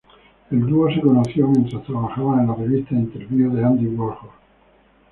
El 0.49 0.61
dúo 0.65 0.89
se 0.91 0.99
conoció 0.99 1.47
mientras 1.47 1.83
trabajaba 1.83 2.41
en 2.41 2.47
la 2.47 2.55
revista 2.55 2.95
"Interview" 2.95 3.53
de 3.53 3.63
Andy 3.63 3.85
Warhol. 3.85 4.31